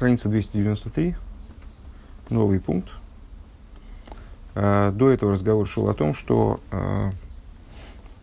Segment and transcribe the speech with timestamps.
[0.00, 1.14] Страница 293,
[2.30, 2.88] новый пункт.
[4.54, 6.58] До этого разговор шел о том, что,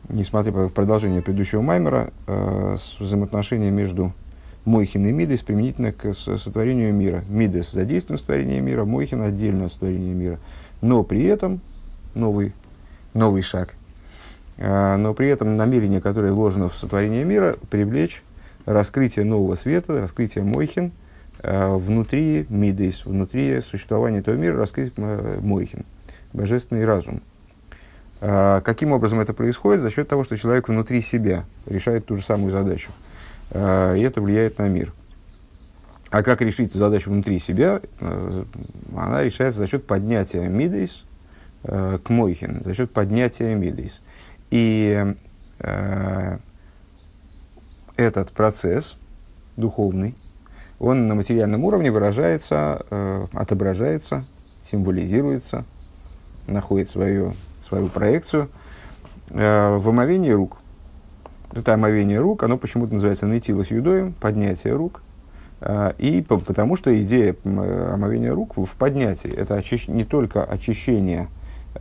[0.09, 2.09] несмотря на продолжение предыдущего Маймера,
[2.99, 4.11] взаимоотношения между
[4.65, 7.23] Мойхин и Мидес применительно к сотворению мира.
[7.29, 10.39] Мидес задействован в сотворении мира, Мойхин отдельно от сотворения мира.
[10.81, 11.61] Но при этом,
[12.15, 12.53] новый,
[13.13, 13.75] новый шаг,
[14.57, 18.23] но при этом намерение, которое вложено в сотворение мира, привлечь
[18.65, 20.91] раскрытие нового света, раскрытие Мойхин
[21.47, 25.85] внутри Мидес, внутри существования этого мира, раскрыть Мойхин,
[26.33, 27.21] божественный разум.
[28.19, 29.81] Каким образом это происходит?
[29.81, 32.91] За счет того, что человек внутри себя решает ту же самую задачу–
[33.51, 34.93] Э, и это влияет на мир.
[36.09, 37.81] А как решить эту задачу внутри себя?
[37.99, 38.43] Э,
[38.95, 41.05] она решается за счет поднятия мидейс
[41.63, 44.01] э, к мойхин, за счет поднятия мидейс.
[44.49, 45.05] И
[47.97, 48.95] этот процесс
[49.55, 50.13] духовный,
[50.79, 54.25] он на материальном уровне выражается, отображается,
[54.63, 55.65] символизируется,
[56.47, 57.33] находит свою,
[57.67, 58.49] свою проекцию
[59.29, 60.57] в омовении рук–
[61.53, 65.01] это омовение рук, оно почему-то называется нетилос юдоем, поднятие рук.
[65.59, 71.29] А, и потому что идея омовения рук в поднятии– это очищ, не только очищение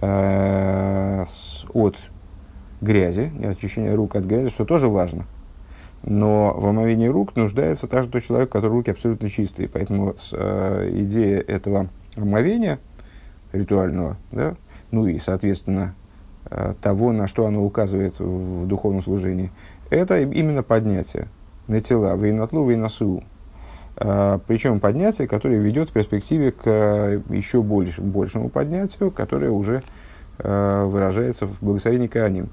[0.01, 1.97] э, с, от
[2.81, 5.27] грязи, очищение рук от грязи, что тоже важно.
[6.07, 9.69] Но в омовении рук нуждается также тот человек, который руки абсолютно чистые.
[9.69, 12.79] Поэтому с, э, идея этого омовения
[13.53, 14.55] ритуального, да,
[14.91, 15.95] ну и, соответственно,
[16.49, 19.51] Э, того, на что оно указывает в духовном служении,
[19.91, 21.27] это именно поднятие
[21.67, 23.25] на тела, вейнатлу, вейнасу.
[23.97, 29.83] Э, Причем поднятие, которое ведет в перспективе к э, еще большему, большему поднятию, которое уже
[30.39, 32.51] выражается в благословении Кааним.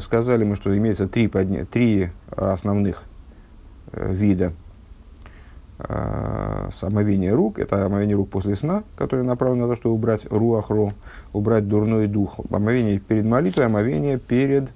[0.00, 1.64] Сказали мы, что имеется три, подня...
[1.64, 3.04] три основных
[3.92, 4.52] вида
[5.78, 10.92] э, омовение рук, это омовение рук после сна, которое направлено на то, чтобы убрать руахру,
[11.32, 12.40] убрать дурной дух.
[12.50, 14.72] Омовение перед молитвой, омовение перед,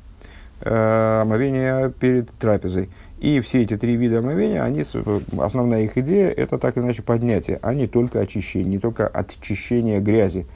[0.60, 2.90] э, омовение перед трапезой.
[3.18, 4.84] И все эти три вида омовения, они,
[5.38, 10.00] основная их идея, это так или иначе поднятие, а не только очищение, не только очищение
[10.00, 10.46] грязи,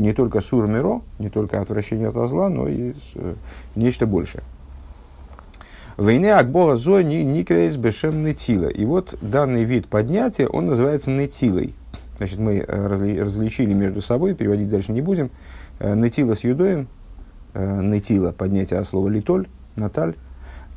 [0.00, 3.34] не только сурмиро, не только отвращение от зла, но и э,
[3.74, 4.42] нечто большее.
[5.96, 8.68] Войне Акбора Зо Никрейс Бешем Нетила.
[8.68, 11.74] И вот данный вид поднятия, он называется нетилой.
[12.16, 15.30] Значит, мы э, различили между собой, переводить дальше не будем.
[15.78, 16.88] Э, нетила с юдоем,
[17.54, 20.14] нетила, поднятие от слова литоль, наталь,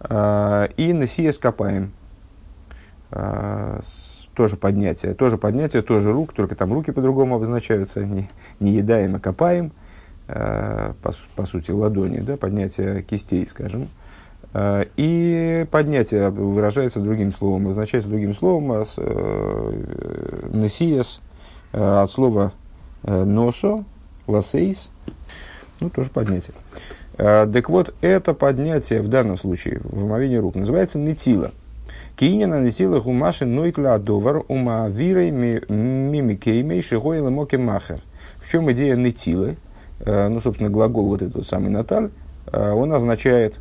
[0.03, 1.93] и несия с копаем.
[4.35, 8.29] Тоже поднятие, тоже поднятие, тоже рук, только там руки по-другому обозначаются, не,
[8.59, 9.71] не едаем, а копаем,
[10.27, 13.87] по, по сути, ладони, да, поднятие кистей, скажем.
[14.55, 21.19] Э, и поднятие выражается другим словом, означается другим словом а э, несиес
[21.73, 22.53] э, от слова
[23.03, 23.83] носо,
[24.25, 24.89] ласейс,
[25.79, 26.55] ну, тоже поднятие.
[27.17, 31.51] Так вот, это поднятие в данном случае, в омовении рук, называется нетила.
[32.15, 38.01] Кинина нетила гумаши нойтла довар ума вирой мимикеймей шигой лемоке махер.
[38.41, 39.57] В чем идея нетилы?
[40.05, 42.09] Ну, собственно, глагол вот этот самый наталь,
[42.51, 43.59] он означает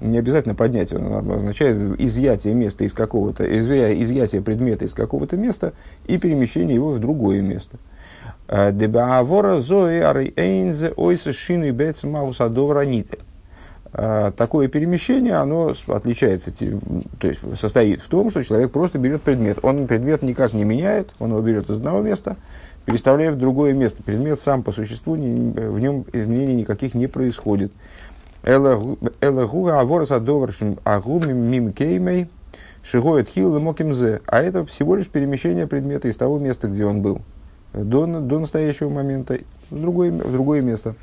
[0.00, 5.72] не обязательно поднятие, он означает изъятие места из какого-то, изъятие предмета из какого-то места
[6.06, 7.78] и перемещение его в другое место.
[8.48, 11.72] А, Дебаавора зои арейнзе ойса шину и
[12.72, 13.18] раните.
[13.18, 13.35] А,
[13.92, 19.58] такое перемещение, оно отличается, то есть состоит в том, что человек просто берет предмет.
[19.62, 22.36] Он предмет никак не меняет, он его берет из одного места,
[22.84, 24.02] переставляет в другое место.
[24.02, 27.72] Предмет сам по существу, в нем изменений никаких не происходит.
[28.42, 28.50] А
[34.40, 37.22] это всего лишь перемещение предмета из того места, где он был,
[37.72, 39.38] до, до настоящего момента,
[39.70, 40.94] в другое, в другое место.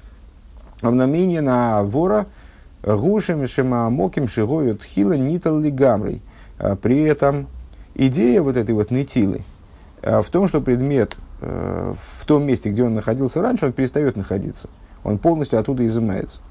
[0.81, 2.27] Обнамение на вора
[2.83, 6.21] гушем шема моким шигоет хила нитал лигамрой.
[6.59, 7.47] А при этом
[7.95, 9.41] идея вот этой вот нетилы
[10.01, 14.15] а, в том, что предмет э, в том месте, где он находился раньше, он перестает
[14.17, 14.69] находиться.
[15.03, 16.41] Он полностью оттуда изымается.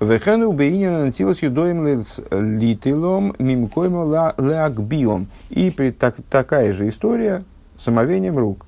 [0.00, 5.28] Вехену бейнина натилас юдоем литилом мимкоймо леакбиом.
[5.50, 7.44] И при, так, такая же история
[7.76, 8.64] с омовением рук,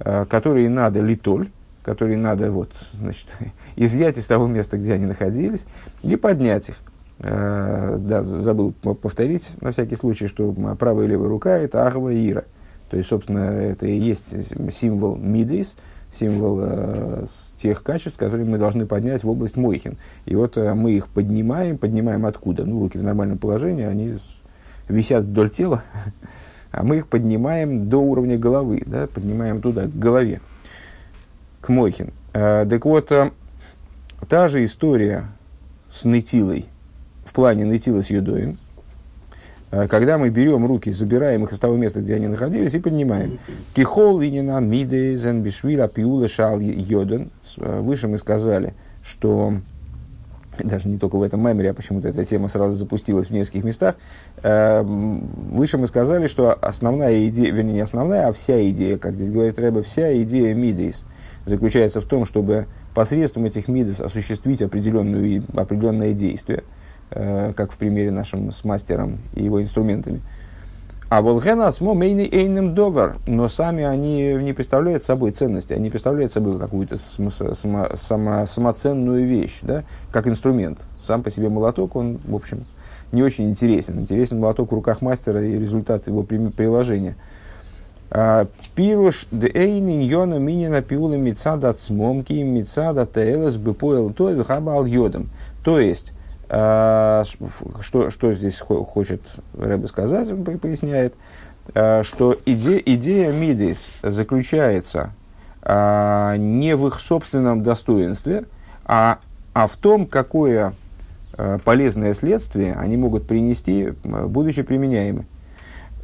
[0.00, 1.50] э, которые надо литоль,
[1.84, 3.36] которые надо вот, значит,
[3.76, 5.66] изъять из того места, где они находились,
[6.02, 6.76] и поднять их.
[7.20, 12.30] Э, да, забыл повторить на всякий случай, что правая и левая рука– это Ахва и
[12.30, 12.44] Ира.
[12.90, 14.34] То есть, собственно, это и есть
[14.72, 15.76] символ Мидейс–
[16.12, 17.24] символ э,
[17.56, 19.96] тех качеств, которые мы должны поднять в область Мойхин.
[20.26, 22.64] И вот э, мы их поднимаем, поднимаем откуда?
[22.64, 24.18] Ну, руки в нормальном положении, они
[24.88, 25.82] висят вдоль тела,
[26.70, 30.40] а мы их поднимаем до уровня головы, да, поднимаем туда, к голове,
[31.60, 32.12] к Мойхин.
[32.34, 33.30] Э, так вот, э,
[34.28, 35.24] та же история
[35.90, 36.66] с Нытилой,
[37.24, 38.58] в плане Нытила с Юдоем,
[39.70, 43.38] э, когда мы берем руки, забираем их из того места, где они находились, и поднимаем.
[43.74, 47.30] Кихол инина миде зенбишвила пиула шал йоден.
[47.56, 49.54] Выше мы сказали, что
[50.58, 53.96] даже не только в этом мемере, а почему-то эта тема сразу запустилась в нескольких местах.
[54.42, 59.32] Э, выше мы сказали, что основная идея, вернее, не основная, а вся идея, как здесь
[59.32, 61.06] говорит Рэбе, вся идея Мидейс
[61.44, 66.64] заключается в том, чтобы посредством этих Мидейс осуществить определенную, определенное действие,
[67.10, 70.20] э, как в примере нашем с мастером и его инструментами–
[71.12, 76.32] а волгена смо мейный эйным довар, но сами они не представляют собой ценности, они представляют
[76.32, 77.28] собой какую-то само,
[77.94, 80.78] само, самоценную вещь, да, как инструмент.
[81.02, 82.64] Сам по себе молоток, он, в общем,
[83.12, 84.00] не очень интересен.
[84.00, 87.16] Интересен молоток в руках мастера и результат его приложения.
[88.74, 95.30] Пируш де эйнин йона минина пиула мицада цмомки мицада теэлэс бэпоэл той вихабал йодом.
[95.64, 96.12] То есть,
[96.50, 97.22] а,
[97.80, 99.22] что, что здесь хочет
[99.58, 100.28] Рэбе сказать,
[100.60, 101.14] поясняет,
[101.74, 105.14] а, что идея, идея Мидис заключается
[105.62, 108.44] а, не в их собственном достоинстве,
[108.84, 109.18] а,
[109.54, 110.74] а в том, какое
[111.64, 115.24] полезное следствие они могут принести, будучи применяемы.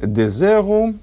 [0.01, 0.95] Дезеру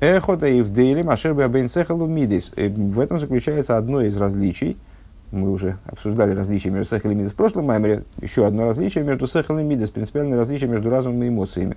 [0.00, 2.52] эхота и вдейли машербе абейнцехалу мидис.
[2.56, 4.76] В этом заключается одно из различий–
[5.30, 9.26] мы уже обсуждали различия между сехал и мидас в прошлом маймере, еще одно различие между
[9.26, 11.76] сехал и мидас, принципиальное различие между разумом и эмоциями.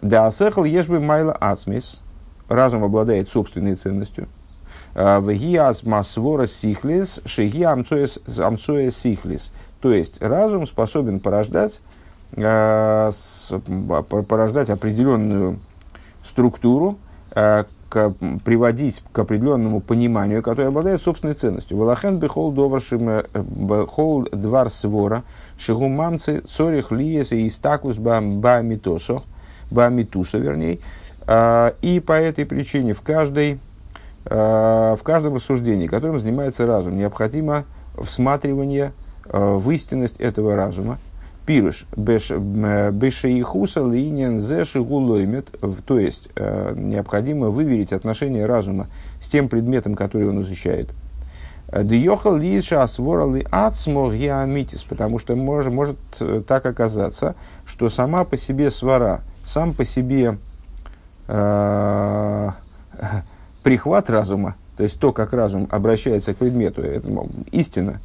[0.00, 2.00] Да, сехал ешбы майла ацмис,
[2.48, 4.28] разум обладает собственной ценностью.
[4.94, 9.52] А, Вегиас масвора сихлис, шеги амцоя сихлис.
[9.80, 11.80] То есть разум способен порождать,
[12.36, 13.10] а,
[14.28, 15.58] порождать определенную
[16.22, 16.98] структуру,
[17.90, 21.76] к, приводить к определенному пониманию, которое обладает собственной ценностью.
[21.76, 25.24] Валахен бихол доваршим э, бихол двар свора
[25.58, 29.22] шигу мамцы цорих лиес и истакус бамитосо,
[29.70, 30.78] бамитуса, вернее.
[31.26, 33.58] А, и по этой причине в каждой
[34.22, 37.64] в каждом рассуждении, которым занимается разум, необходимо
[37.98, 38.92] всматривание
[39.24, 40.98] в истинность этого разума,
[41.46, 45.50] Пируш, бешеихуса линен зе шигулоймет,
[45.86, 48.88] то есть э, необходимо выверить отношение разума
[49.20, 50.90] с тем предметом, который он изучает.
[51.72, 58.36] Диохал лиша асворали ацмо геамитис, потому что может, может э, так оказаться, что сама по
[58.36, 60.38] себе свара, сам по себе
[61.28, 62.50] э,
[63.62, 67.08] прихват разума, то есть то, как разум обращается к предмету, это
[67.52, 68.00] истина,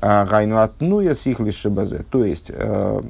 [0.00, 2.04] гайну атнуя сихлис шабазе.
[2.10, 3.00] То есть, э,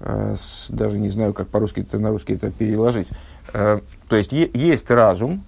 [0.00, 0.34] э,
[0.70, 3.08] даже не знаю, как по-русски это на русский это переложить.
[3.52, 5.44] Э, то есть, есть разум,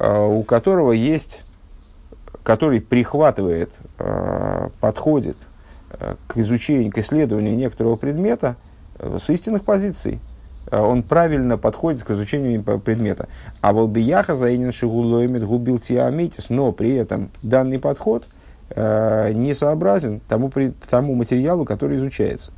[0.00, 1.44] у которого есть,
[2.44, 3.72] который прихватывает,
[4.80, 5.36] подходит
[6.28, 8.54] к изучению, к исследованию некоторого предмета
[9.00, 10.20] с истинных позиций.
[10.70, 13.28] Он правильно подходит к изучению предмета.
[13.60, 18.24] А волбияха заинен шигулоймит губил тиамитис, но при этом данный подход–
[18.70, 22.52] э, несообразен тому, при, тому материалу, который изучается.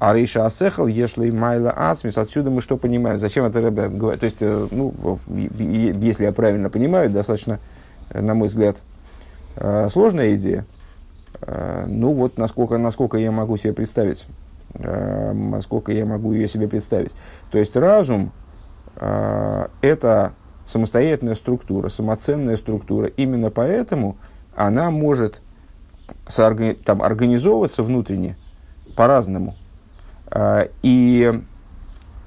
[0.00, 3.18] А Рейша Асехал, Ешли Майла Ацмис, отсюда мы что понимаем?
[3.18, 4.20] Зачем это Рэбе говорит?
[4.20, 7.60] То есть, э, ну, если я правильно понимаю, достаточно,
[8.08, 8.78] э, на мой взгляд,
[9.56, 10.64] э, сложная идея.
[11.86, 14.26] Ну вот, насколько, насколько я могу себе представить,
[14.74, 17.12] насколько я могу ее себе представить.
[17.50, 18.32] То есть, разум–
[18.96, 20.32] это
[20.66, 23.06] самостоятельная структура, самоценная структура.
[23.06, 24.18] Именно поэтому–
[24.54, 25.40] она может
[26.26, 28.36] сооргани- там, организовываться внутренне
[28.96, 29.56] по-разному.
[30.26, 31.42] А, и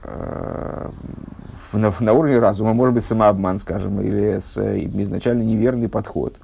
[0.04, 0.92] а,
[1.74, 6.38] на, на уровне разума может быть самообман, скажем, или с, изначально неверный подход.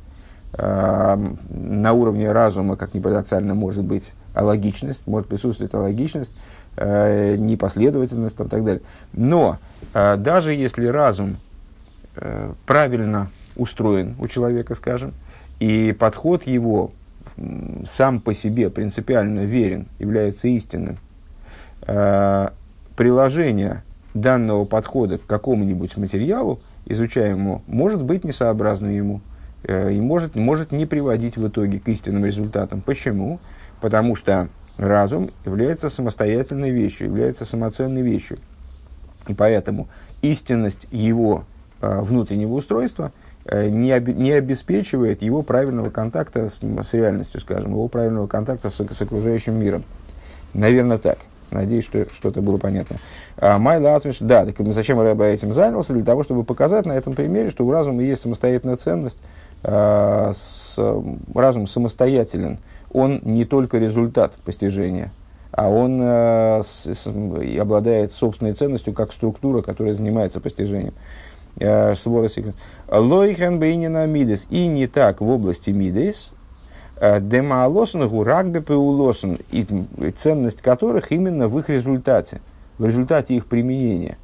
[0.54, 1.20] А,
[1.50, 6.36] на уровне разума, как ни парадоксально, может быть алогичность, может присутствовать алогичность,
[6.78, 8.82] непоследовательность там, и так далее.
[9.12, 9.58] Но
[9.92, 11.38] даже если разум
[12.66, 15.14] правильно устроен у человека, скажем,
[15.60, 16.92] и подход его
[17.86, 20.98] сам по себе принципиально верен, является истинным.
[21.82, 22.50] Э,
[22.98, 29.22] приложение данного подхода к какому-нибудь материалу, изучаемому, может быть несообразным ему
[29.64, 32.82] э, и может, может не приводить в итоге к истинным результатам.
[32.82, 33.40] Почему?
[33.80, 38.40] Потому что разум является самостоятельной вещью, является самоценной вещью.
[39.28, 39.88] И поэтому
[40.22, 41.46] истинность его
[41.82, 43.14] э, внутреннего устройства–
[43.52, 48.76] не, об, не обеспечивает его правильного контакта с, с реальностью, скажем, его правильного контакта с,
[48.76, 49.84] с окружающим миром.
[50.54, 51.20] Наверное, так.
[51.52, 52.98] Надеюсь, что что-то было понятно.
[53.38, 55.94] А, Майла Ацмиш, да, так зачем Рэба этим занялся?
[55.94, 59.20] Для того, чтобы показать на этом примере, что у разума есть самостоятельная ценность,
[59.64, 60.32] а,
[61.34, 62.60] разум самостоятелен.
[62.92, 65.12] Он не только результат постижения,
[65.52, 66.62] а он а,
[67.60, 70.94] обладает собственной ценностью как структура, которая занимается постижением.
[72.88, 74.48] Лойхен бейнина мидес.
[74.50, 76.32] И не так в области мидес,
[77.02, 79.66] демаалосен гурагбе пеулосен, и
[80.12, 82.42] ценность которых именно в их результате,
[82.78, 84.18] в результате их применения.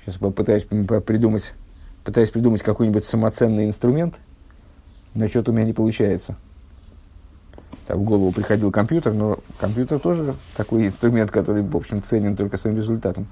[0.00, 1.54] Сейчас попытаюсь придумать,
[2.04, 4.16] пытаюсь придумать какой-нибудь самоценный инструмент,
[5.14, 6.36] но что-то у меня не получается.
[7.86, 12.56] Там в голову приходил компьютер, но компьютер тоже такой инструмент, который, в общем, ценен только
[12.56, 13.26] своим результатом.
[13.26, 13.30] А,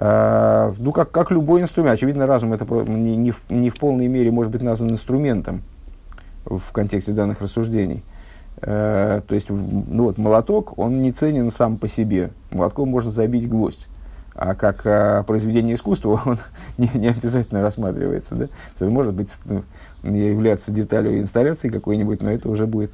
[0.00, 1.94] ну, как, как любой инструмент.
[1.94, 5.62] Очевидно, разум это не, не, в, не в полной мере может быть назван инструментом
[6.44, 8.02] в контексте данных рассуждений.
[8.60, 12.30] А, то есть, ну вот, молоток, он не ценен сам по себе.
[12.50, 13.88] Молотком можно забить гвоздь.
[14.34, 16.38] А как а, произведение искусства он
[16.78, 18.34] не, не обязательно рассматривается.
[18.34, 18.46] Да?
[18.78, 19.64] То есть, может быть, ну,
[20.02, 22.92] являться деталью инсталляции какой-нибудь, но это уже будет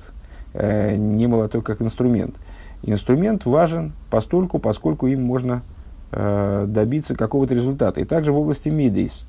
[0.55, 2.37] э, не молоток как инструмент.
[2.83, 5.80] Инструмент важен постольку, поскольку им можно э,
[6.13, 8.01] добиться какого-то результата.
[8.01, 9.27] И также в области мидейс.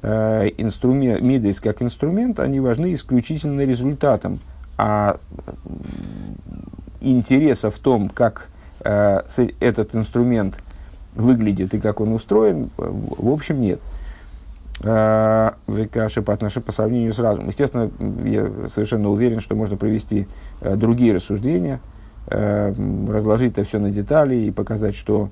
[0.00, 4.40] Э, инструмент, мидейс как инструмент, они важны исключительно результатом.
[4.76, 5.18] А
[7.00, 8.48] интереса в том, как
[8.84, 9.20] э,
[9.60, 10.58] этот инструмент
[11.14, 13.80] выглядит и как он устроен, в общем, нет.
[14.84, 17.48] Э, Векаши по отношению по сравнению с разумом.
[17.48, 17.90] Естественно,
[18.24, 20.28] я совершенно уверен, что можно провести
[20.60, 21.80] э, другие рассуждения,
[22.28, 22.72] э,
[23.08, 25.30] разложить это все на детали и показать, что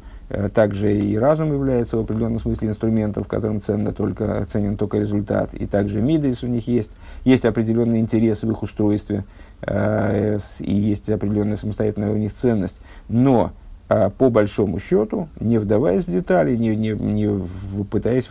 [0.54, 5.54] также и разум является в определенном смысле инструментом, в котором ценно только, ценен только результат.
[5.54, 6.92] И также мидейс у них есть.
[7.24, 9.24] Есть определенные интересы в их устройстве,
[9.66, 12.80] и есть определенная самостоятельная у них ценность.
[13.08, 13.52] Но
[13.88, 18.26] а по большому счету, не вдаваясь в детали, не, не, не пытаясь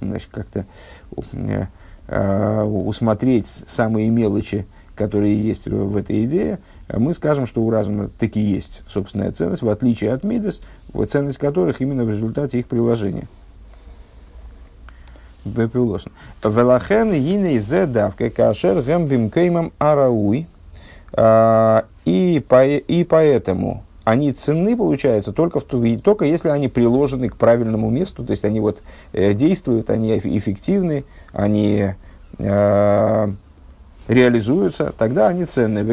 [0.00, 0.66] значит, как-то
[1.32, 1.66] э,
[2.06, 4.66] э, усмотреть самые мелочи,
[5.00, 6.58] которые есть в, этой идее,
[6.92, 10.60] мы скажем, что у разума таки есть собственная ценность, в отличие от Мидас,
[11.08, 13.26] ценность которых именно в результате их приложения.
[16.44, 20.46] Велахен гиней зе давка кашер гембим кеймам арауй.
[21.14, 22.44] А, и
[23.08, 28.44] поэтому они ценны, получается, только, в, только если они приложены к правильному месту, то есть
[28.44, 28.82] они вот
[29.14, 31.94] э, действуют, они эффективны, они
[32.38, 33.32] э,
[34.10, 35.86] реализуются, тогда они ценны.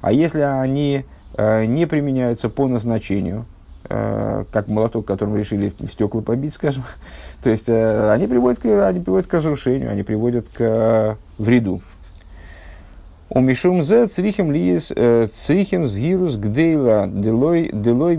[0.00, 1.04] А если они
[1.36, 3.44] э, не применяются по назначению,
[3.88, 6.82] э, как молоток, которым решили стекла побить, скажем,
[7.42, 11.80] то есть э, они, приводят к, они приводят к разрушению, они приводят к вреду.
[13.32, 14.92] У Мишум зе црихим лиес
[15.32, 18.16] црихим сгирус гдейла делой делой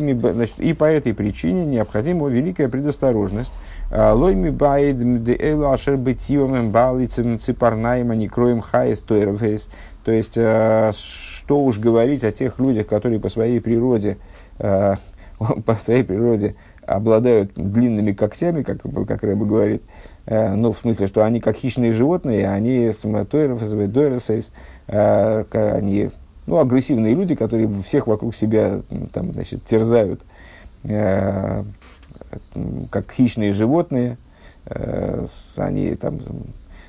[0.57, 3.51] и по этой причине необходима великая предосторожность.
[3.93, 9.69] А, лой ми баид деэлу ашер бетивам балицем ципарнаем они кроем хаес тойрвейс.
[10.05, 14.17] То есть, э, что уж говорить о тех людях, которые по своей природе
[14.59, 14.95] э,
[15.65, 16.55] по своей природе
[16.85, 19.83] обладают длинными когтями, как, как Рэба говорит,
[20.25, 24.53] э, ну, в смысле, что они как хищные животные, они дойресейс,
[24.87, 26.11] э, они
[26.47, 28.81] ну, агрессивные люди, которые всех вокруг себя
[29.13, 30.21] там, значит, терзают,
[32.89, 34.17] как хищные животные,
[34.65, 35.25] э,
[35.57, 36.19] они там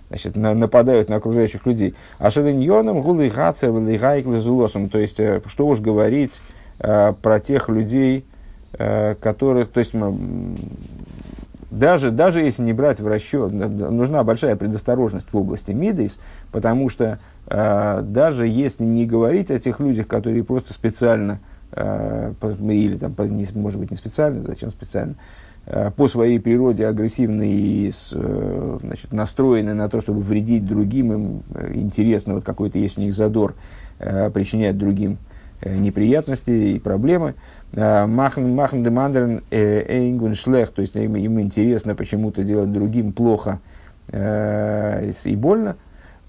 [0.09, 1.95] значит, на, нападают на окружающих людей.
[2.19, 6.43] А шариньоном гулы гацер то есть, э, что уж говорить
[6.79, 8.25] э, про тех людей,
[9.21, 9.93] которых, то есть
[11.71, 16.19] даже, даже если не брать в расчет, нужна большая предосторожность в области Мидейс,
[16.53, 23.14] потому что даже если не говорить о тех людях, которые просто специально, э, или там,
[23.37, 25.14] не, может быть не специально, зачем специально,
[25.67, 31.43] э, по своей природе агрессивны и э, значит, настроены на то, чтобы вредить другим, им
[31.55, 33.55] э, интересно, вот какой-то есть у них задор,
[33.99, 35.19] э, причинять другим
[35.61, 37.35] э, неприятности и проблемы,
[37.75, 43.61] Махн демандерн эйнгун шлех, то есть им, им интересно почему-то делать другим плохо
[44.11, 45.76] э, и больно.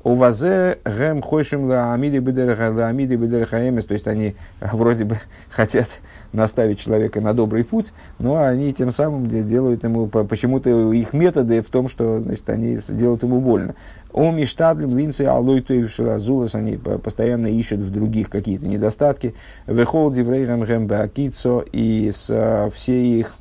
[0.03, 5.17] У вазе гэм хойшим лаамиди лаамиди бедерхаэмес, то есть они вроде бы
[5.50, 5.88] хотят
[6.33, 11.69] наставить человека на добрый путь, но они тем самым делают ему, почему-то их методы в
[11.69, 13.75] том, что значит, они делают ему больно.
[14.12, 19.33] О миштаблем лимцы алой ширазулас, они постоянно ищут в других какие-то недостатки.
[19.67, 23.36] Вехол диврейрам гэмбе акицо, и с, все их,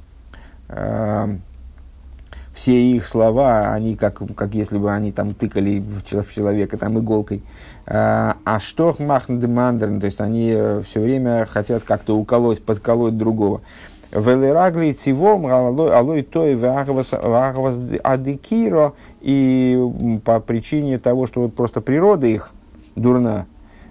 [0.69, 1.37] э,
[2.55, 6.05] все их слова, они как, как если бы они там тыкали в
[6.35, 7.43] человека там иголкой.
[7.87, 10.57] А, а что махндемандерн, то есть они
[10.87, 13.63] все время хотят как-то уколоть, подколоть другого.
[14.13, 18.93] Велерагли цивом алой той вагвас адикиро
[19.23, 22.51] и по причине того, что вот просто природа их
[22.95, 23.47] дурна,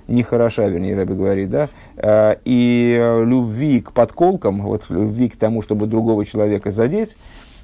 [0.07, 5.87] нехороша, вернее, Рэбби говорит, да, э, и любви к подколкам, вот любви к тому, чтобы
[5.87, 7.17] другого человека задеть,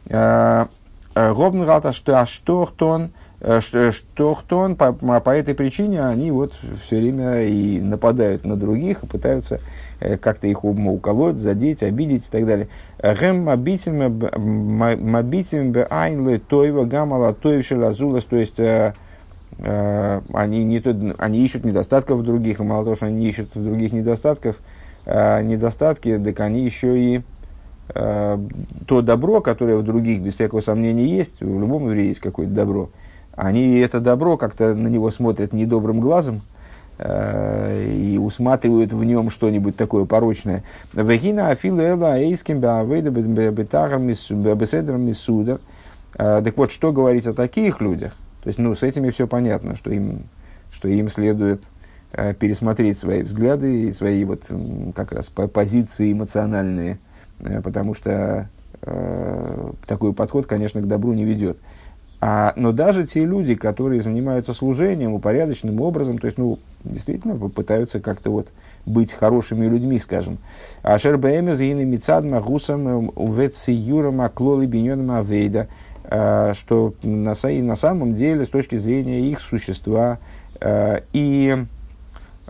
[0.09, 0.65] э,
[1.17, 3.11] э, Робнгалта, что Аштохтон,
[3.59, 9.59] Штохтон, по, по этой причине они вот все время и нападают на других, и пытаются
[10.21, 12.67] как-то их уколоть, задеть, обидеть и так далее.
[13.01, 14.11] Гэм мабитим
[15.71, 18.59] бе айнлы тойва гамала тойвшила зулас, то есть
[19.59, 20.83] Э, они, не
[21.17, 24.57] они ищут недостатков в других, и мало того, что они ищут других недостатков,
[25.05, 27.21] э, недостатки, так они еще и э,
[27.93, 32.89] то добро, которое в других, без всякого сомнения, есть, в любом евреи есть какое-то добро,
[33.35, 36.41] они это добро как-то на него смотрят недобрым глазом,
[36.99, 40.63] и усматривают в нем что-нибудь такое порочное.
[40.93, 45.59] Вегина афила эла эйским беседрам мисудер.
[46.13, 48.13] Так вот, что говорить о таких людях?
[48.41, 50.23] То есть, ну, с этими все понятно, что им,
[50.71, 51.61] что им следует
[52.13, 54.49] э, пересмотреть свои взгляды и свои вот
[54.95, 56.97] как раз позиции эмоциональные, э,
[57.63, 58.49] потому что
[58.81, 61.57] э, такой подход, конечно, к добру не ведет.
[62.19, 67.99] А, но даже те люди, которые занимаются служением упорядоченным образом, то есть, ну, действительно пытаются
[67.99, 68.47] как-то вот
[68.87, 70.39] быть хорошими людьми, скажем.
[70.81, 75.67] Ашер бээмэ зэйны мицад магусам э, увэци юрам аклолы биньоном авейда–
[76.09, 80.19] Э, что на, на самом деле, с точки зрения их существа
[80.61, 81.57] э, и,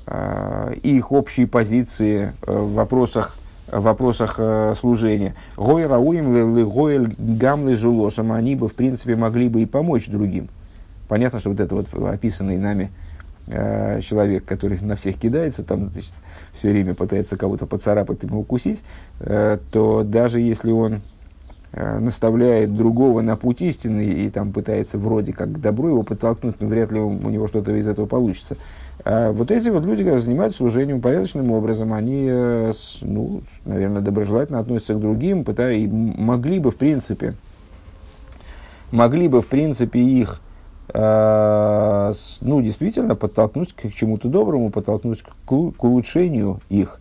[0.05, 3.37] э, и их общей позиции в вопросах,
[3.67, 4.39] в вопросах
[4.77, 5.35] служения.
[5.55, 6.33] Гой рауим
[6.69, 10.49] гоэль гамлы зулосом, они бы, в принципе, могли бы и помочь другим.
[11.07, 12.91] Понятно, что вот это вот описанный нами
[13.47, 16.11] человек, который на всех кидается, там значит,
[16.53, 18.83] все время пытается кого-то поцарапать и укусить,
[19.19, 21.01] то даже если он
[21.73, 26.55] Э, наставляет другого на путь истины и там пытается вроде как к добру его подтолкнуть,
[26.61, 28.57] но вряд ли у, него что-то из этого получится.
[29.05, 34.59] А вот эти вот люди, которые занимаются служением порядочным образом, они, э, ну, наверное, доброжелательно
[34.59, 37.35] относятся к другим, пытаются, и могли бы, в принципе,
[38.91, 40.41] могли бы, в принципе, их
[40.93, 46.99] э, ну, действительно подтолкнуть к чему-то доброму, подтолкнуть к, улучшению их.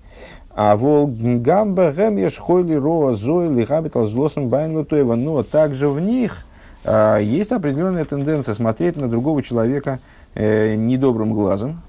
[0.54, 1.92] А вол гамба
[2.38, 5.14] хойли роа зойли габитал злосным байну тоева.
[5.14, 6.46] Но также в них
[6.82, 11.82] а, есть определенная тенденция смотреть на другого человека э, недобрым глазом.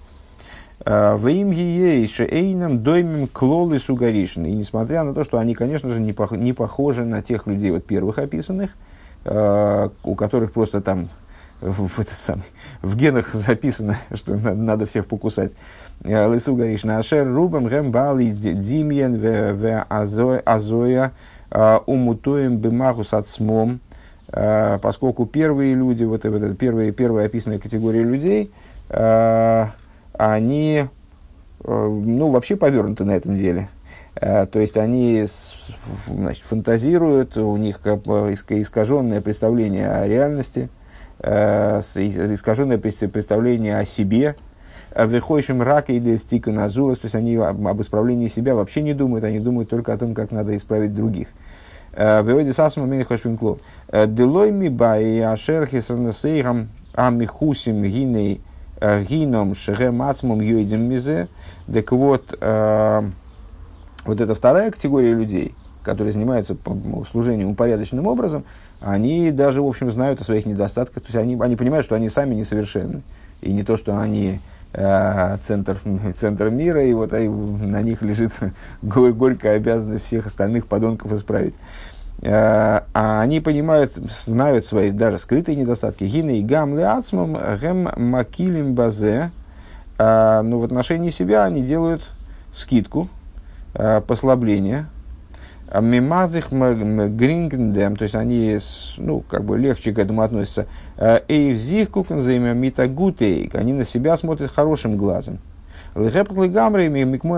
[0.90, 4.46] А, в им эйном доймим клолы сугаришин.
[4.46, 7.72] И несмотря на то, что они, конечно же, не, пох- не похожи на тех людей
[7.72, 8.72] вот первых описанных,
[9.26, 11.10] э, у которых просто там
[11.60, 12.46] в, этот самый,
[12.82, 15.58] в генах записано, что надо, надо всех покусать.
[16.06, 19.84] Э, Лысу говоришь, на ашер рубам гэм бали димьен в
[20.46, 21.12] азоя
[21.52, 23.80] э, умутуем бимахус э,
[24.30, 28.52] поскольку первые люди, вот, вот это первая, первая описанная категория людей,
[28.90, 30.86] они,
[31.64, 33.70] ну, вообще повернуты на этом деле.
[34.16, 35.26] То есть они
[36.08, 40.70] значит, фантазируют, у них искаженное представление о реальности–
[41.20, 44.36] э, искаженное представление о себе,
[44.96, 49.40] выходящим рака и стика назулас, то есть они об исправлении себя вообще не думают, они
[49.40, 51.28] думают только о том, как надо исправить других.
[51.98, 53.58] Э, Выводи сасма менихошпинкло.
[53.88, 58.40] Э, Делой ми бай ашерхи санасейхам амихусим гиней
[58.80, 61.28] э, гином шехем ацмом юидим мизе.
[61.72, 62.38] Так вот,
[64.06, 66.56] вот эта вторая категория людей, которые занимаются
[67.12, 68.46] служением упорядоченным образом,
[68.80, 72.08] они даже, в общем, знают о своих недостатках, то есть они, они понимают, что они
[72.08, 73.02] сами несовершенны,
[73.42, 74.40] и не то, что они
[74.74, 75.78] центр,
[76.16, 78.32] центр мира, и вот на них лежит
[78.82, 81.56] горькая обязанность всех остальных подонков исправить.
[82.22, 86.04] Э, а они понимают, знают свои даже скрытые недостатки.
[86.04, 89.32] Гины и гам ацмам гэм макилим базе.
[89.98, 92.04] Э, но в отношении себя они делают
[92.54, 93.08] скидку,
[93.76, 94.88] э, послабление,
[95.74, 98.58] Мимазых грингендем, то есть они
[98.98, 100.66] ну, как бы легче к этому относятся.
[100.98, 105.40] Э, Эйвзих кукензейма митагутейк, они на себя смотрят хорошим глазом.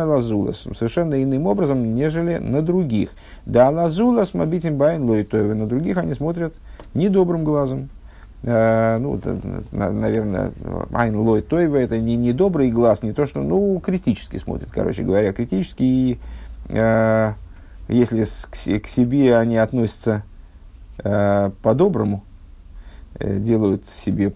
[0.06, 3.12] Лазулас, совершенно иным образом, нежели на других.
[3.46, 6.54] Да лазулас мабитим байн лойтове, на других они смотрят
[6.94, 7.90] недобрым глазом.
[8.42, 9.20] Uh, ну,
[9.74, 10.54] наверное,
[10.94, 15.34] Айн Лой это не, не добрый глаз, не то, что, ну, критически смотрит, короче говоря,
[15.34, 16.20] критически и
[16.70, 17.34] uh,
[17.90, 18.24] если
[18.80, 20.24] к, себе они относятся
[21.04, 22.24] э, по-доброму,
[23.20, 24.34] делают себе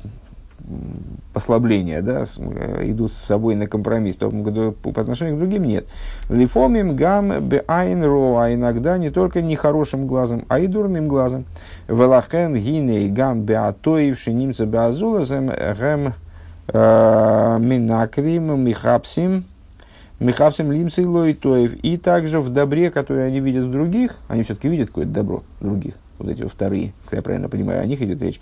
[1.33, 5.85] послабления, да, идут с собой на компромисс, то по отношению к другим нет.
[6.29, 11.45] Лифомим гам беайн ро, а иногда не только нехорошим глазом, а и дурным глазом.
[11.87, 16.13] Велахен гиней гам беатоив шинимца беазулазем гэм
[16.67, 19.45] минакрим михапсим
[20.23, 21.75] Михавсим лимсы лойтоев.
[21.83, 25.95] И также в добре, которое они видят в других, они все-таки видят какое-то добро других,
[26.17, 28.39] вот эти вторые, если я правильно понимаю, о них идет речь,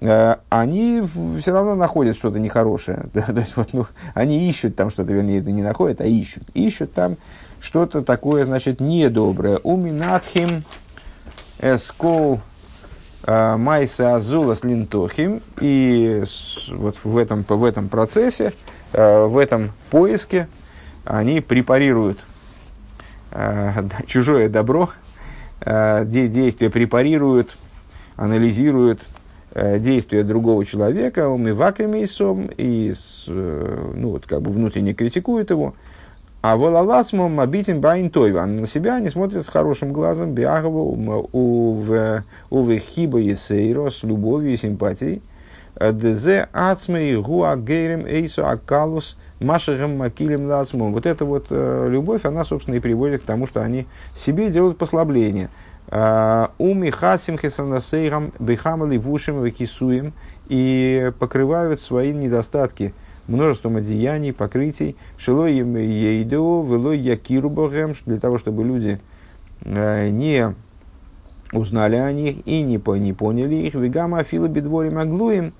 [0.00, 1.02] э, они
[1.40, 3.06] все равно находят что-то нехорошее.
[3.12, 6.42] То есть, вот, ну, они ищут там что-то, вернее, это не находят, а ищут.
[6.54, 7.16] Ищут там
[7.60, 9.58] что-то такое, значит, недоброе.
[9.58, 10.64] Уминатхим
[11.60, 12.40] эскол
[13.24, 15.40] э, майса азулас линтохим.
[15.60, 16.24] И
[16.70, 18.54] вот в этом, в этом процессе,
[18.92, 20.48] э, в этом поиске,
[21.04, 22.18] они препарируют
[23.30, 23.72] э,
[24.06, 24.90] чужое добро,
[25.60, 27.56] э, действие препарируют,
[28.16, 29.04] анализируют
[29.52, 32.92] э, действия другого человека, умывакремейсом, и
[33.26, 35.74] э, ну, вот, как бы внутренне критикуют его.
[36.40, 38.44] А волаласмом обитим байн тойва.
[38.46, 40.98] На себя они смотрят хорошим глазом, биагову,
[42.50, 45.22] увехиба и сейро, с любовью и симпатией.
[45.80, 50.92] Дезе ацмей гуа гейрем эйсо акалус– Машерем Макилем Лацмом.
[50.92, 54.78] Вот эта вот э, любовь, она, собственно, и приводит к тому, что они себе делают
[54.78, 55.50] послабление.
[55.88, 60.12] Э, Уми хасим хесанасейрам бихамали вушим векисуем
[60.48, 62.94] и покрывают свои недостатки
[63.26, 67.50] множеством одеяний, покрытий, шило ейду, вело якиру
[68.06, 69.00] для того, чтобы люди
[69.64, 70.54] э, не
[71.52, 75.52] узнали о них и не, не поняли их, вегама афила бедворим аглуем,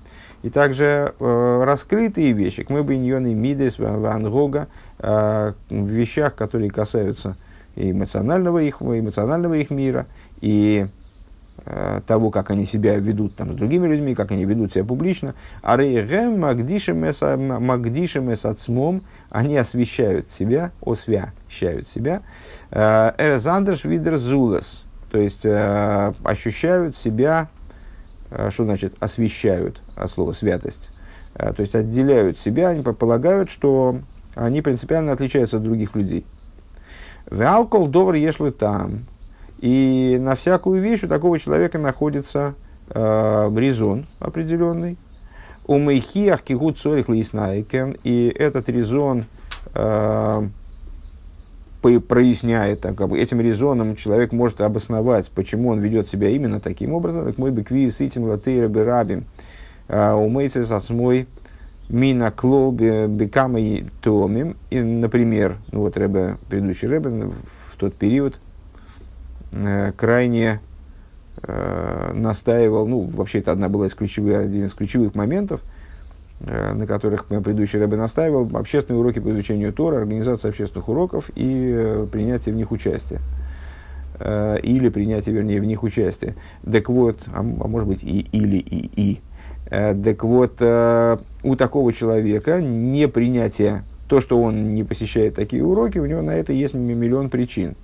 [0.43, 4.67] и также э, раскрытые вещи, мы бы иньоны мидес, ван гога,
[4.99, 7.37] э, в вещах, которые касаются
[7.75, 10.05] эмоционального их, эмоционального их мира
[10.41, 10.87] и
[11.65, 15.33] э, того, как они себя ведут там, с другими людьми, как они ведут себя публично.
[15.61, 22.21] А рейгем магдишем эс ацмом, они освещают себя, освящают себя.
[22.69, 27.47] Э, Эрзандерш видер зулас, то есть э, ощущают себя
[28.51, 30.91] что значит освещают от слова святость?
[31.35, 33.99] А, то есть отделяют себя, они полагают, что
[34.35, 36.25] они принципиально отличаются от других людей.
[37.25, 37.37] В
[37.87, 39.05] добр ешлы там.
[39.59, 42.55] И на всякую вещь у такого человека находится
[42.89, 44.97] э, резон определенный.
[45.65, 47.07] У мейхиах кигут цорих
[48.03, 49.25] И этот резон
[49.73, 50.47] э,
[51.99, 56.93] проясняет, так, как бы, этим резоном человек может обосновать, почему он ведет себя именно таким
[56.93, 59.25] образом, как мой бекви с этим латейра берабим,
[59.87, 61.27] а, умейцы со смой
[61.89, 64.55] мина клоби бекама и томим.
[64.69, 68.39] И, например, ну вот Рэбе, предыдущий Рэбе в тот период
[69.51, 70.61] э, крайне
[71.41, 75.61] э, настаивал, ну, вообще это одна была из ключевых, один из ключевых моментов–
[76.43, 82.07] на которых предыдущий Рэбе настаивал, общественные уроки по изучению Тора, организация общественных уроков и э,
[82.11, 83.21] принятие в них участия.
[84.19, 86.35] Э, или принятие, вернее, в них участия.
[86.69, 89.21] Так вот, а, а может быть и или и и.
[89.69, 96.05] Так вот, у такого человека не принятие, то, что он не посещает такие уроки, у
[96.05, 97.75] него на это есть миллион причин,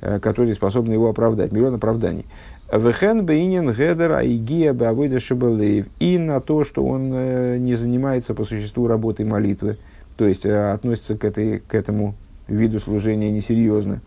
[0.00, 2.24] которые способны его оправдать, миллион оправданий.
[2.72, 5.86] Вехен бейнин гедер айгия бавойда шибалеев.
[6.00, 9.78] И на то, что он э, не занимается по существу работой молитвы,
[10.16, 12.16] то есть э, относится к, этой, к этому
[12.48, 14.00] виду служения несерьезно.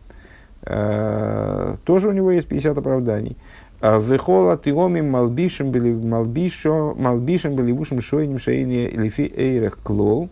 [0.64, 3.38] Э, тоже у него есть 50 оправданий.
[3.82, 10.28] Вехола тиоми малбишем были малбишо малбишем были вушем шойним шейни лифи эйрех клол.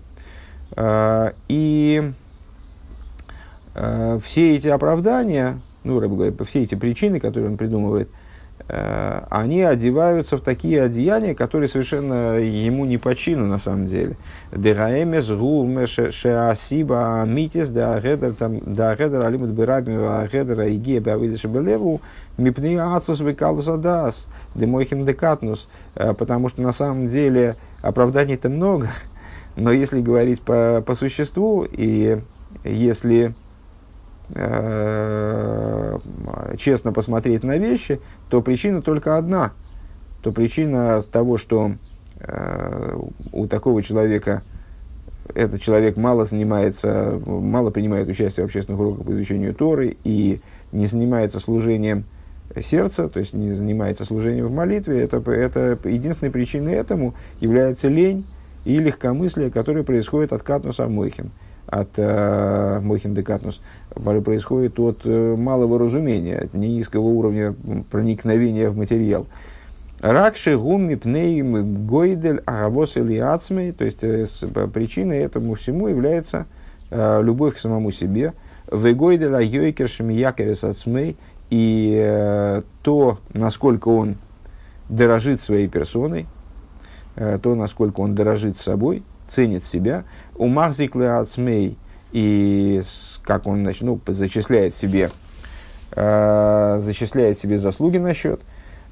[1.48, 2.12] И
[3.74, 8.10] все эти оправдания, ну, Рэб говорит, все эти причины, которые он придумывает,
[8.68, 14.18] э, они одеваются в такие одеяния, которые совершенно ему не по чину на самом деле.
[14.52, 18.02] Дераэмес гулме шеасиба митис да
[18.38, 22.02] там да алимут бирабим ва гедер игия бавидеш белеву
[22.38, 25.70] мипни ацус бекалус адас демойхин декатнус.
[25.96, 28.90] Э, потому что на самом деле оправданий-то много,
[29.56, 32.20] но если говорить по, по существу и
[32.64, 33.34] если
[34.30, 36.00] Э,
[36.58, 39.54] честно посмотреть на вещи, то причина только одна.
[40.22, 41.72] То причина того, что
[42.20, 43.00] э,
[43.32, 44.44] у такого человека
[45.34, 50.88] этот человек мало занимается, мало принимает участие в общественных уроках по изучению Торы и не
[50.88, 52.06] занимается служением
[52.62, 58.26] сердца, то есть не занимается служением в молитве, это, это единственной причиной этому является лень
[58.66, 61.32] и легкомыслие, которое происходит от Катнуса Мойхин
[61.68, 63.62] от э, Мохин Декатнус
[64.24, 67.56] происходит от э, малого разумения, от низкого уровня
[67.92, 69.28] проникновения в материал.
[70.00, 74.28] Ракши гумми пнеим гойдель агавос или ацмей, то есть э,
[74.74, 76.46] причиной этому всему является
[76.90, 78.34] э, любовь к самому себе.
[78.72, 81.18] Вегойдель айойкер шмиякерес ацмей,
[81.50, 84.18] и э, то, насколько он
[84.90, 86.28] дорожит своей персоной,
[87.16, 90.04] э, то, насколько он дорожит собой, ценит себя.
[90.36, 91.78] У Махзикле Ацмей,
[92.12, 92.82] и
[93.24, 95.12] как он значит, ну, зачисляет себе,
[95.92, 98.42] э, зачисляет себе заслуги на счет.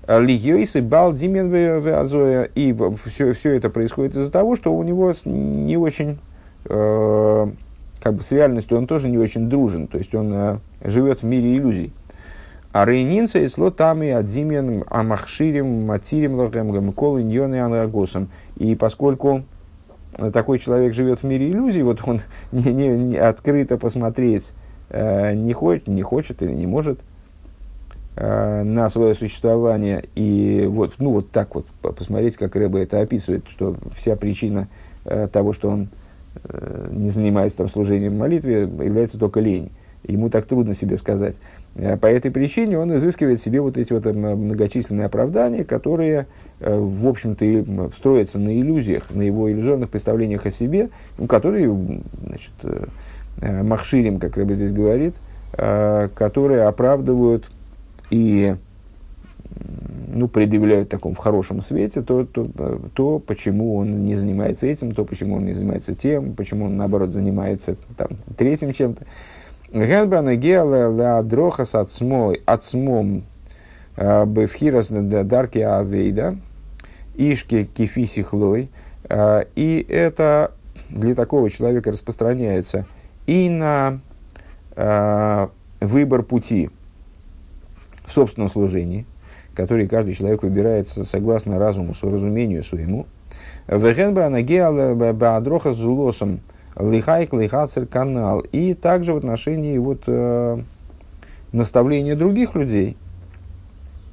[0.08, 1.50] Лигиойсы Балдимен
[1.88, 2.44] Азоя.
[2.56, 6.20] И все, все это происходит из-за того, что у него не очень,
[6.66, 7.48] э,
[8.02, 9.88] как бы с реальностью он тоже не очень дружен.
[9.88, 11.92] То есть он э, живет в мире иллюзий.
[12.72, 18.28] А рейнинца и слотами адзимен амахширим матирим логем кол иньон и.
[18.58, 19.44] И поскольку
[20.34, 24.54] такой человек живет в мире иллюзий, вот он не, не, не открыто посмотреть
[24.90, 27.00] э, не, хочет, не хочет или не может
[28.16, 30.06] э, на свое существование.
[30.16, 34.68] И вот, ну, вот так вот посмотреть, как Рэба это описывает, что вся причина
[35.06, 35.90] э, того, что он
[36.44, 39.72] э, не занимается там служением молитве, является только лень
[40.08, 41.40] ему так трудно себе сказать.
[41.76, 46.28] Э, по этой причине он изыскивает себе вот эти вот э, многочисленные оправдания, которые,
[46.60, 50.90] э, в общем-то, строятся на иллюзиях, на его иллюзорных представлениях о себе,
[51.28, 51.74] которые,
[52.26, 52.52] значит,
[53.42, 55.16] махширим, как Рэбе здесь говорит,
[55.52, 57.46] которые оправдывают
[58.10, 58.56] и
[60.08, 62.48] ну, предъявляют в таком в хорошем свете то, то,
[62.94, 67.12] то, почему он не занимается этим, то, почему он не занимается тем, почему он, наоборот,
[67.12, 69.06] занимается там, третьим чем-то.
[69.76, 73.24] Генбана гела дрохас отсмой, отсмом
[73.98, 76.38] э, бевхирас дарки авейда,
[77.16, 78.70] ишки кефиси хлой.
[79.10, 80.52] Э, и это
[80.90, 82.86] для такого человека распространяется
[83.28, 84.00] и на
[84.78, 85.48] э,
[85.82, 86.70] выбор пути
[88.06, 89.06] в собственном служении,
[89.56, 93.08] который каждый человек выбирает согласно разуму, разумению своему.
[93.68, 96.40] Вегенба анагеала баадроха с зулосом–
[96.80, 98.42] лихайк, лихацер, канал.
[98.52, 100.58] И также в отношении вот, э,
[101.52, 102.98] наставления других людей,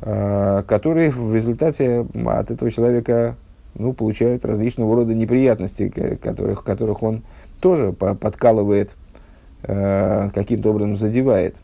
[0.00, 3.36] э, которые в результате от этого человека
[3.74, 5.88] ну, получают различного рода неприятности,
[6.22, 7.22] которых, которых он
[7.60, 8.94] тоже подкалывает,
[9.62, 11.56] э, каким-то образом задевает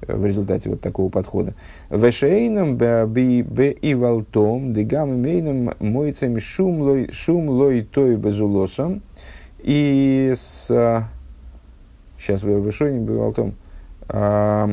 [0.00, 1.54] в результате вот такого подхода.
[1.90, 6.80] Вешейном бе и валтом дегам имейном мойцем шум
[7.48, 9.02] лой той безулосом–
[9.66, 11.04] и с...
[12.18, 13.54] Сейчас вы выше не бывал том.
[14.08, 14.70] А,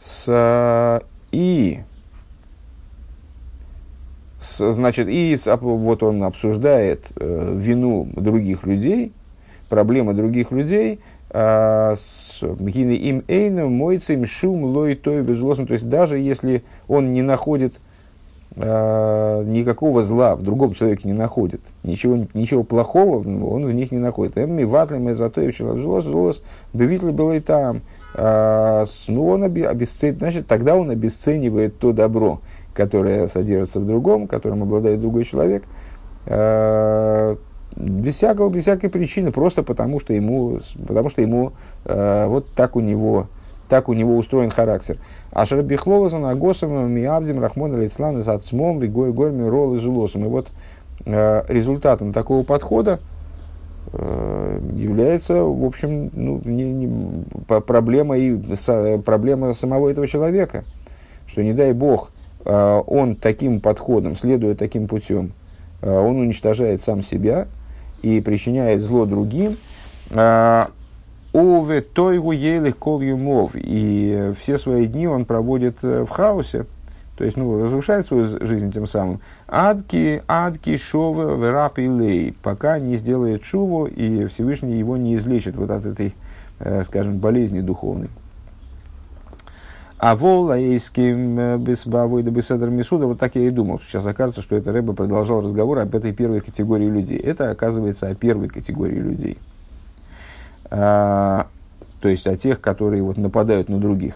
[0.00, 1.80] с, и
[4.38, 9.12] с, значит, и с, вот он обсуждает э, вину других людей,
[9.68, 15.66] проблемы других людей, э, с им эйном, мойцем, шум, лой, той, безусловно.
[15.66, 17.74] То есть, даже если он не находит
[18.56, 23.98] э, никакого зла в другом человеке не находит, ничего, ничего плохого он в них не
[23.98, 24.38] находит.
[24.38, 27.82] Эмми ватлем зато злос, злос, бевитли было и там.
[28.14, 32.40] А, ну, он обесценивает, значит, тогда он обесценивает то добро,
[32.74, 35.64] которое содержится в другом, которым обладает другой человек,
[36.26, 37.36] э,
[37.76, 41.52] без, всякого, без всякой причины, просто потому что ему, потому что ему
[41.84, 43.28] э, вот так у него
[43.68, 44.98] так у него устроен характер.
[45.30, 50.24] А Шарбихловазан Агосом Миабдим Рахмон Алицлан из Ацмом Вигой Горми Рол и Зулосом.
[50.24, 50.48] И вот
[51.06, 53.00] э, результатом такого подхода
[53.92, 60.64] э, является, в общем, ну, не, не, проблема, и, со, проблема самого этого человека.
[61.26, 62.10] Что, не дай бог,
[62.44, 65.32] э, он таким подходом, следуя таким путем,
[65.82, 67.46] э, он уничтожает сам себя
[68.02, 69.56] и причиняет зло другим,
[70.10, 70.66] э,
[71.32, 73.52] Ове тойгу елых кол юмов.
[73.54, 76.64] И все свои дни он проводит э, в хаосе,
[77.16, 79.20] то есть, ну, разрушает свою жизнь тем самым.
[79.46, 85.56] Адки, адки, шовы, верап и лей, пока не сделает шуву, и Всевышний его не излечит
[85.56, 86.14] вот от этой,
[86.60, 88.08] э, скажем, болезни духовной.
[89.98, 93.80] А волаейским э, бесбавой да беседр мисуда, вот так я и думал.
[93.80, 97.18] Сейчас окажется, что это Рэба продолжал разговор об этой первой категории людей.
[97.18, 99.38] Это оказывается о первой категории людей–
[100.70, 104.14] то есть о тех, которые вот нападают на других.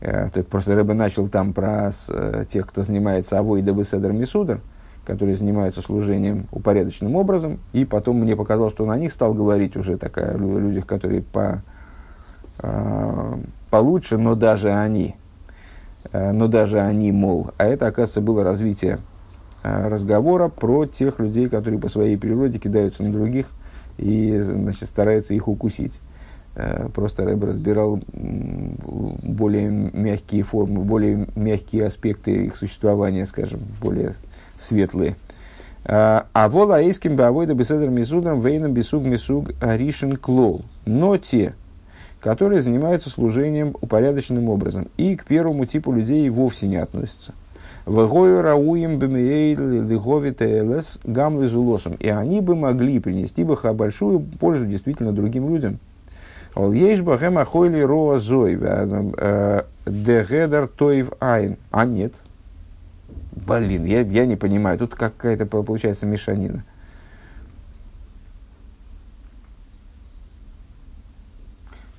[0.00, 4.12] А, то есть просто Рэбе начал там про э, тех, кто занимается авой да беседер
[4.12, 4.60] мисудер,
[5.06, 9.76] которые занимаются служением упорядоченным образом, и потом мне показалось, что он о них стал говорить
[9.76, 11.62] уже такая, о людях, которые по,
[12.58, 13.36] э,
[13.70, 15.16] получше, но даже они,
[16.12, 18.98] э, но даже они, мол, а это, оказывается, было развитие
[19.62, 23.46] э, разговора про тех людей, которые по своей природе кидаются на других–
[23.98, 26.00] и значит, стараются их укусить.
[26.54, 34.14] Э, просто Рэб разбирал более мягкие формы, более мягкие аспекты их существования, скажем, более
[34.56, 35.16] светлые.
[35.84, 40.62] А, а вола эйским бавойда беседр мисудром вейном бесуг мисуг ришен клол.
[40.84, 41.54] Но те,
[42.20, 47.34] которые занимаются служением упорядоченным образом, и к первому типу людей вовсе не относятся.
[47.86, 51.94] Вегою рауим бемиейлс гамлы зулосом.
[51.94, 55.78] И они бы могли принести бы большую пользу действительно другим людям.
[56.54, 61.56] Ол ейшба хэм ахойли роа зой э, дегедер тоев айн.
[61.70, 62.14] А нет.
[63.32, 64.78] Блин, я, я не понимаю.
[64.78, 66.64] Тут какая-то получается мешанина.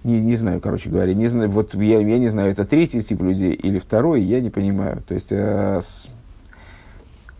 [0.04, 3.22] Не, не знаю, короче говоря, не знаю, вот я, я не знаю, это третий тип
[3.22, 5.02] людей или второй, я не понимаю.
[5.08, 6.08] То есть, э, с,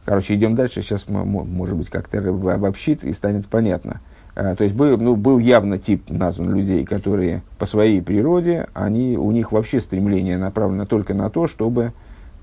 [0.06, 4.02] короче, идем дальше, сейчас, может быть, как-то обобщит и станет понятно.
[4.36, 9.18] Э, то есть, был, ну, был явно тип назван людей, которые по своей природе, они,
[9.18, 11.92] у них вообще стремление направлено только на то, чтобы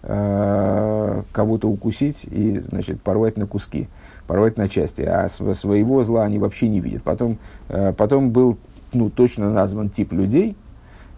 [0.03, 3.89] э, кого-то укусить и, значит, порвать на куски
[4.31, 7.03] порвать на части, а своего зла они вообще не видят.
[7.03, 8.59] Потом, э, потом был
[8.94, 10.57] ну, точно назван тип людей,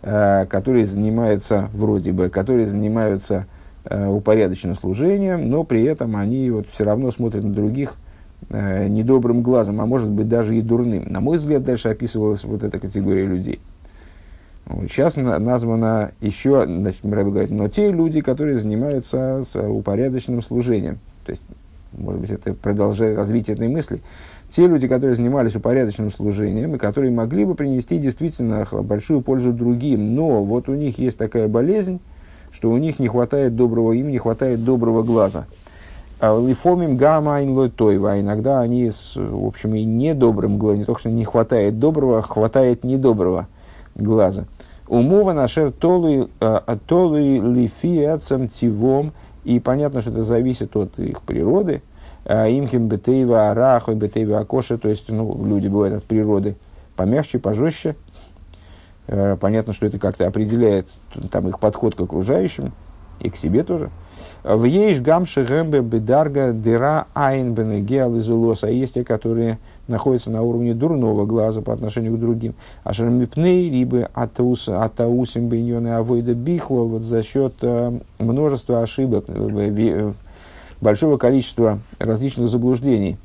[0.03, 3.47] э, которые занимаются, вроде бы, которые занимаются
[3.85, 7.95] э, упорядоченным служением, но при этом они вот все равно смотрят на других
[8.51, 11.05] э, недобрым глазом, а может быть даже и дурным.
[11.11, 13.61] На мой взгляд, дальше описывалась вот эта категория людей.
[14.67, 20.41] Вот сейчас на, названа еще, значит, Мираби говорит, но те люди, которые занимаются с упорядоченным
[20.41, 20.99] служением.
[21.25, 21.43] То есть,
[21.93, 24.01] может быть, это продолжает развитие этой мысли
[24.55, 30.15] те люди, которые занимались упорядоченным служением и которые могли бы принести действительно большую пользу другим,
[30.15, 32.01] но вот у них есть такая болезнь,
[32.53, 35.47] что у них не хватает доброго, им не хватает доброго глаза.
[36.21, 38.21] А Лифомим гамма тойва.
[38.21, 42.23] Иногда они, с, в общем, и недобрым глазом, не только что не хватает доброго, а
[42.23, 43.49] хватает недоброго
[43.95, 44.45] глаза.
[44.87, 46.79] Умова нашер толы а,
[47.19, 49.13] лифиацам тивом.
[49.45, 51.83] И понятно, что это зависит от их природы,
[52.25, 56.57] Э, Имхим бетейва арахой бетейва акоша, то есть ну, люди бывают от природы
[56.97, 57.97] помягче, пожестче.
[59.09, 60.89] Э, понятно, что это как-то определяет
[61.31, 62.73] там, их подход к окружающим
[63.21, 63.91] и к себе тоже.
[64.45, 70.43] В ейш гамши гэмбе бедарга дыра айн бенегеал изулос, а есть те, которые находятся на
[70.43, 72.55] уровне дурного глаза по отношению к другим.
[72.85, 79.27] А шармипней либо атаусим беньоны авойда бихло, вот за счет э, множества ошибок,
[80.83, 83.17] большого количества различных заблуждений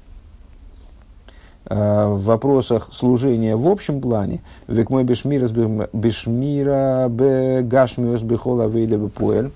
[1.66, 5.50] э, в вопросах служения в общем плане, век мой бешмира
[5.92, 9.52] бешмира бегашмиос бехола вейда бепуэль,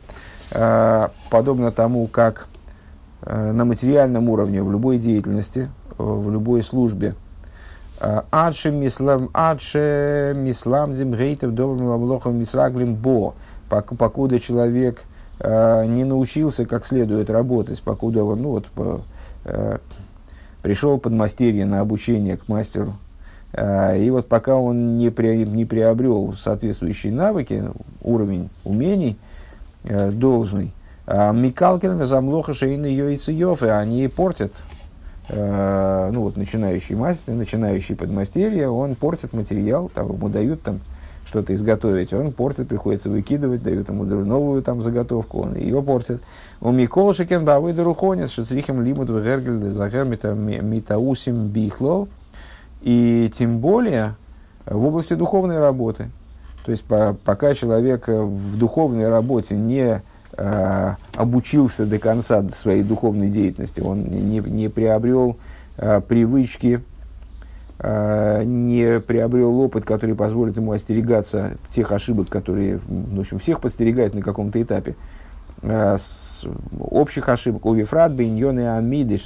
[0.51, 2.47] э, подобно тому, как
[3.21, 7.15] э, на материальном уровне, в любой деятельности, в любой службе,
[8.31, 13.35] Адше мислам, адше мислам зимгейтов добрым ламлохом мисраглим бо,
[13.69, 15.03] покуда человек
[15.43, 19.01] Э, не научился как следует работать, покуда он ну, вот, по,
[19.45, 19.79] э,
[20.61, 22.93] пришел под мастерье на обучение к мастеру.
[23.53, 27.63] Э, и вот пока он не, при, не приобрел соответствующие навыки,
[28.03, 29.17] уровень умений
[29.83, 30.73] э, должный,
[31.07, 34.53] э, Микалкерами замлоха шейны йойцеев, и они портят
[35.29, 40.81] э, ну вот начинающий мастер, начинающий подмастерье, он портит материал, там, ему дают там
[41.31, 46.21] что-то изготовить, он портит, приходится выкидывать, дают ему новую там заготовку, он ее портит.
[46.59, 52.09] У Микол Шекен Бавы Дурухонец, Шуцрихем Лимут Вегергель Загер Митаусим Бихлол.
[52.81, 54.15] И тем более
[54.65, 56.09] в области духовной работы.
[56.65, 60.01] То есть по, пока человек в духовной работе не
[60.33, 65.37] э, обучился до конца своей духовной деятельности, он не, не приобрел
[65.77, 66.83] э, привычки,
[67.83, 74.21] не приобрел опыт, который позволит ему остерегаться тех ошибок, которые, в общем, всех подстерегают на
[74.21, 74.95] каком-то этапе,
[75.63, 76.45] э, с
[76.79, 79.19] общих ошибок, у Вифрат, Бейньон и Амиды,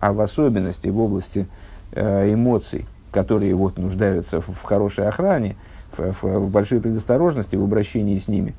[0.00, 1.46] а в особенности в области
[1.92, 5.54] э, эмоций, которые вот нуждаются в, хорошей охране,
[5.96, 8.56] в, в, в большой предосторожности в обращении с ними.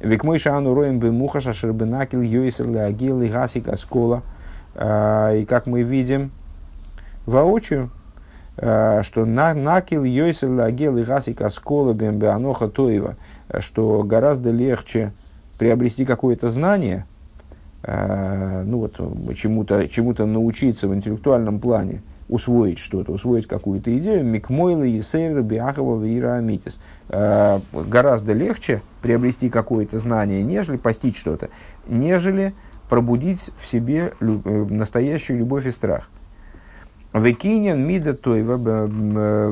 [0.00, 4.22] Век мой шану роем бы муха шашербенакил йойсер агил и гасик аскола.
[4.76, 6.30] И как мы видим
[7.26, 7.97] воочию, Э,
[8.58, 13.16] что на, накил йойсел лагел и гаси каскола бембеаноха тоева,
[13.60, 15.12] что гораздо легче
[15.58, 17.04] приобрести какое-то знание,
[17.82, 24.84] э, ну вот, чему-то, чему-то научиться в интеллектуальном плане, усвоить что-то, усвоить какую-то идею, микмойла,
[24.84, 26.80] есейра, биахова, вира, амитис.
[27.08, 31.48] Э, гораздо легче приобрести какое-то знание, нежели постичь что-то,
[31.86, 32.54] нежели
[32.88, 36.08] пробудить в себе настоящую любовь и страх.
[37.14, 38.56] Векинен мида тойва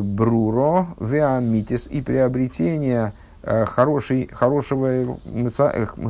[0.00, 5.18] бруро веамитис и приобретение хорошей, хорошего,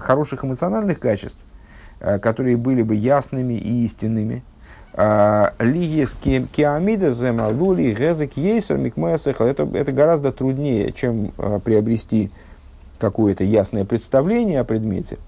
[0.00, 1.38] хороших эмоциональных качеств,
[2.00, 4.42] которые были бы ясными и истинными.
[4.94, 9.46] Лигис киамида зема лули гезек ейсер микмэсэхал.
[9.46, 11.32] Это, это гораздо труднее, чем
[11.64, 12.30] приобрести
[12.98, 15.18] какое-то ясное представление о предмете,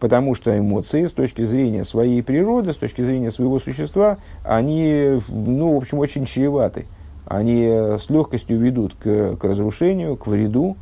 [0.00, 5.74] потому что эмоции с точки зрения своей природы, с точки зрения своего существа, они, ну,
[5.74, 6.86] в общем, очень чреваты.
[7.26, 10.76] Они с легкостью ведут к, к разрушению, к вреду,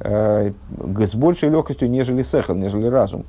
[0.00, 0.52] э,
[0.98, 3.24] с большей легкостью, нежели сехал, нежели разум.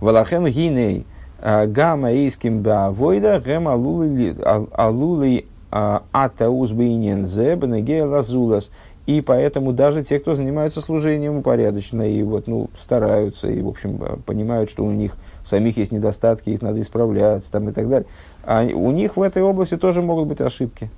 [0.00, 1.06] Валахен гиней
[1.40, 8.70] э, гамма эйским баавойда гэм алулы а, атаус бейнен зе бенегея лазулас–
[9.10, 14.00] и поэтому даже те, кто занимаются служением упорядоченно и вот, ну, стараются, и, в общем,
[14.00, 18.06] э, понимают, что у них самих есть недостатки, их надо исправлять там, и так далее,
[18.44, 20.90] а у них в этой области тоже могут быть ошибки.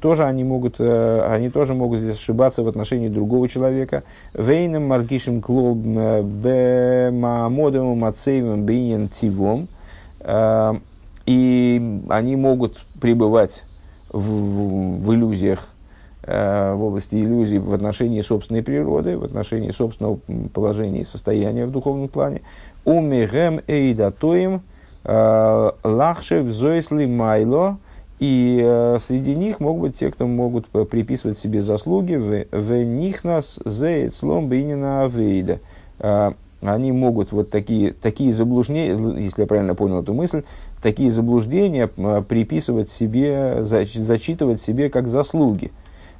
[0.00, 4.02] Тоже они могут, э, они тоже могут здесь ошибаться в отношении другого человека.
[4.34, 9.68] Вейном маргишем клол э, бемамодом мацеевым бейнен тивом.
[11.26, 13.64] И они могут пребывать
[14.08, 15.68] в, в, в иллюзиях
[16.22, 20.18] в области иллюзий в отношении собственной природы, в отношении собственного
[20.52, 22.42] положения и состояния в духовном плане.
[22.84, 24.62] Умегем эйдатоим
[25.04, 27.78] э, лахшев зойсли майло.
[28.18, 33.58] И э, среди них могут быть те, кто могут приписывать себе заслуги в них нас
[33.64, 35.60] зейцлом бейнина авейда.
[36.60, 40.42] Они могут вот такие, такие заблуждения, если я правильно понял эту мысль,
[40.82, 45.72] такие заблуждения приписывать себе, зачитывать себе как заслуги.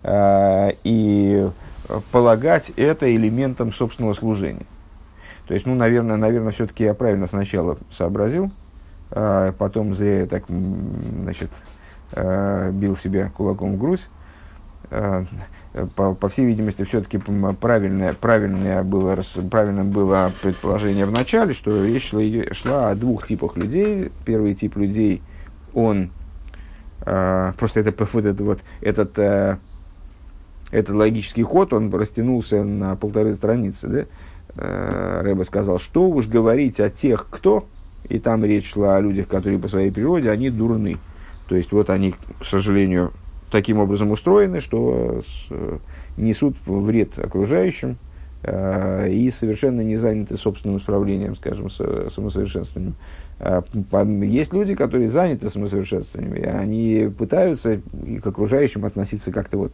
[0.02, 1.48] Э, и
[2.10, 4.66] полагать это элементом собственного служения.
[5.46, 8.50] То есть, ну, наверное, наверное, все-таки я правильно сначала сообразил,
[9.10, 11.50] а потом зря я так, значит,
[12.12, 14.02] э, бил себя кулаком в грудь.
[15.94, 17.18] По, по всей видимости, все-таки
[17.60, 19.16] правильное, правильное было,
[19.48, 22.22] правильным было предположение в начале, что речь шла,
[22.52, 24.10] шла о двух типах людей.
[24.24, 25.22] Первый тип людей,
[25.74, 26.10] он
[26.98, 29.60] просто это, вот, это, вот, этот
[30.70, 33.88] этот логический ход, он растянулся на полторы страницы.
[33.88, 34.04] Да?
[34.56, 37.66] Э, Рэба сказал, что уж говорить о тех, кто,
[38.08, 40.96] и там речь шла о людях, которые по своей природе, они дурны.
[41.48, 43.12] То есть, вот они, к сожалению,
[43.50, 45.52] таким образом устроены, что с,
[46.16, 47.96] несут вред окружающим
[48.42, 52.94] э, и совершенно не заняты собственным исправлением, скажем, самосовершенствованием.
[53.40, 53.62] Э,
[54.22, 59.72] есть люди, которые заняты самосовершенствованием, и они пытаются и к окружающим относиться как-то вот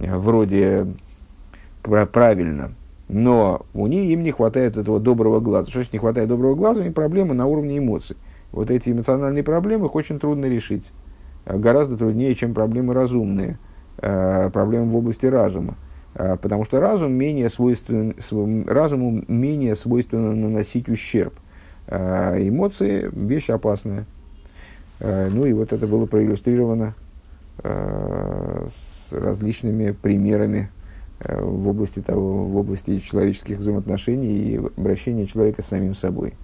[0.00, 0.86] вроде
[1.82, 2.72] правильно,
[3.08, 5.68] но у них им не хватает этого доброго глаза.
[5.68, 6.80] Что значит не хватает доброго глаза?
[6.80, 8.16] У них проблемы на уровне эмоций.
[8.52, 10.84] Вот эти эмоциональные проблемы их очень трудно решить.
[11.46, 13.58] Гораздо труднее, чем проблемы разумные,
[13.98, 15.76] э, проблемы в области разума.
[16.14, 18.14] Э, потому что разум менее свойствен,
[18.66, 21.34] разуму менее свойственно наносить ущерб.
[21.86, 24.06] Э, эмоции– вещь опасная.
[25.00, 26.94] Ну и вот это было проиллюстрировано
[27.62, 30.70] с различными примерами
[31.20, 36.34] э, в области, того, в области человеческих взаимоотношений и обращения человека с самим собой.